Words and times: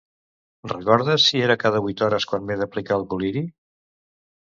Recordes 0.69 1.25
si 1.31 1.41
era 1.47 1.57
cada 1.63 1.81
vuit 1.87 2.01
hores 2.05 2.25
quan 2.31 2.47
m'he 2.47 2.57
d'aplicar 2.63 2.97
el 3.01 3.05
col·liri? 3.13 3.45